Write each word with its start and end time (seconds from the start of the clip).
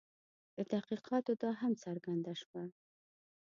له 0.55 0.63
تحقیقاتو 0.71 1.31
دا 1.41 1.51
هم 1.61 1.73
څرګنده 1.83 2.33
شوه. 2.41 2.63